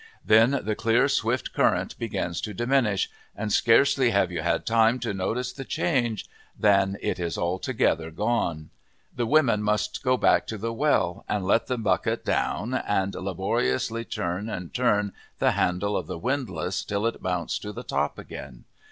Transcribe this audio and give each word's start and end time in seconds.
Then 0.25 0.61
the 0.63 0.73
clear, 0.73 1.07
swift 1.07 1.53
current 1.53 1.95
begins 1.99 2.41
to 2.41 2.55
diminish, 2.55 3.07
and 3.35 3.53
scarcely 3.53 4.09
have 4.09 4.31
you 4.31 4.41
had 4.41 4.65
time 4.65 4.97
to 5.01 5.13
notice 5.13 5.53
the 5.53 5.63
change 5.63 6.25
than 6.57 6.97
it 7.03 7.19
is 7.19 7.37
altogether 7.37 8.09
gone! 8.09 8.71
The 9.15 9.27
women 9.27 9.61
must 9.61 10.01
go 10.01 10.17
back 10.17 10.47
to 10.47 10.57
the 10.57 10.73
well 10.73 11.23
and 11.29 11.45
let 11.45 11.67
the 11.67 11.77
bucket 11.77 12.25
down, 12.25 12.73
and 12.73 13.13
laboriously 13.13 14.03
turn 14.03 14.49
and 14.49 14.73
turn 14.73 15.13
the 15.37 15.51
handle 15.51 15.95
of 15.95 16.07
the 16.07 16.17
windlass 16.17 16.83
till 16.83 17.05
it 17.05 17.21
mounts 17.21 17.59
to 17.59 17.71
the 17.71 17.83
top 17.83 18.17
again. 18.17 18.63